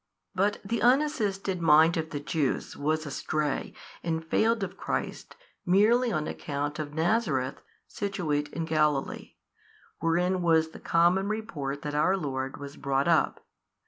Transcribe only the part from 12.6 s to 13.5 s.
brought up.